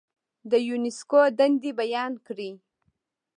د 0.51 0.51
یونسکو 0.67 1.21
دندې 1.37 1.71
بیان 1.79 2.13
کړئ. 2.25 2.51